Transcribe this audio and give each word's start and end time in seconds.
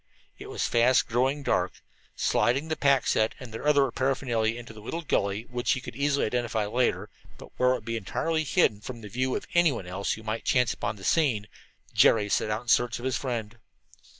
It 0.39 0.49
was 0.49 0.65
fast 0.67 1.07
growing 1.07 1.43
dark. 1.43 1.73
Sliding 2.15 2.69
the 2.69 2.75
pack 2.75 3.05
set 3.05 3.35
and 3.39 3.53
their 3.53 3.67
other 3.67 3.91
paraphernalia 3.91 4.57
into 4.59 4.73
a 4.75 4.81
little 4.81 5.03
gully 5.03 5.43
which 5.43 5.73
he 5.73 5.81
easily 5.93 6.25
could 6.25 6.33
identify 6.33 6.65
later, 6.65 7.07
but 7.37 7.51
where 7.59 7.69
it 7.69 7.75
would 7.75 7.85
be 7.85 7.97
entirely 7.97 8.43
hidden 8.43 8.81
from 8.81 9.01
the 9.01 9.09
view 9.09 9.35
of 9.35 9.45
anyone 9.53 9.85
else 9.85 10.13
who 10.13 10.23
might 10.23 10.43
chance 10.43 10.73
upon 10.73 10.95
the 10.95 11.03
scene, 11.03 11.45
Jerry 11.93 12.29
set 12.29 12.49
out 12.49 12.63
in 12.63 12.67
search 12.67 12.97
of 12.97 13.05
his 13.05 13.15
friend. 13.15 13.59